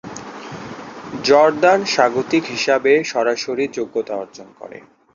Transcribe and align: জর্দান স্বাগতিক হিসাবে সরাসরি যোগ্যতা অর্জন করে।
জর্দান 1.23 1.79
স্বাগতিক 1.85 2.43
হিসাবে 2.45 2.91
সরাসরি 3.03 3.65
যোগ্যতা 3.77 4.13
অর্জন 4.15 4.47
করে। 4.59 4.77